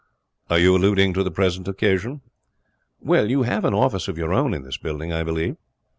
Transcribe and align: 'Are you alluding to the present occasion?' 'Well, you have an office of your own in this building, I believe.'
'Are 0.49 0.57
you 0.57 0.75
alluding 0.75 1.13
to 1.13 1.21
the 1.21 1.29
present 1.29 1.67
occasion?' 1.67 2.21
'Well, 2.99 3.29
you 3.29 3.43
have 3.43 3.65
an 3.65 3.75
office 3.75 4.07
of 4.07 4.17
your 4.17 4.33
own 4.33 4.51
in 4.55 4.63
this 4.63 4.77
building, 4.77 5.13
I 5.13 5.21
believe.' 5.21 5.57